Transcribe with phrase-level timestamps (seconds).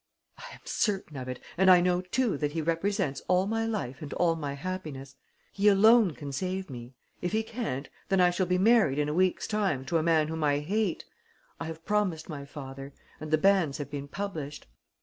[0.39, 4.01] "I am certain of it and I know too that he represents all my life
[4.01, 5.15] and all my happiness.
[5.51, 6.95] He alone can save me.
[7.21, 10.27] If he can't, then I shall be married in a week's time to a man
[10.27, 11.05] whom I hate.
[11.59, 14.65] I have promised my father; and the banns have been published."